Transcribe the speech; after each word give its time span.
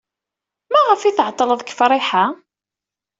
Maɣef 0.71 1.01
ay 1.03 1.13
tɛeḍḍled 1.17 1.59
deg 1.63 1.73
Friḥa? 1.77 2.25